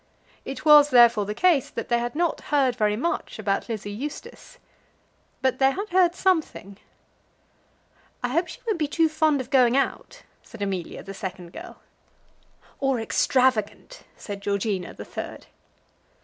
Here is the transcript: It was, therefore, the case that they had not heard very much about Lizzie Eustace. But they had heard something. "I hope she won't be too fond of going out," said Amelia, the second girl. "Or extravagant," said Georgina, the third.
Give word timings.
It 0.45 0.65
was, 0.65 0.89
therefore, 0.89 1.27
the 1.27 1.35
case 1.35 1.69
that 1.69 1.89
they 1.89 1.99
had 1.99 2.15
not 2.15 2.41
heard 2.49 2.75
very 2.75 2.95
much 2.95 3.37
about 3.37 3.69
Lizzie 3.69 3.91
Eustace. 3.91 4.57
But 5.43 5.59
they 5.59 5.69
had 5.69 5.89
heard 5.89 6.15
something. 6.15 6.79
"I 8.23 8.29
hope 8.29 8.47
she 8.47 8.59
won't 8.65 8.79
be 8.79 8.87
too 8.87 9.07
fond 9.07 9.41
of 9.41 9.51
going 9.51 9.77
out," 9.77 10.23
said 10.41 10.63
Amelia, 10.63 11.03
the 11.03 11.13
second 11.13 11.53
girl. 11.53 11.83
"Or 12.79 12.99
extravagant," 12.99 14.01
said 14.17 14.41
Georgina, 14.41 14.95
the 14.95 15.05
third. 15.05 15.45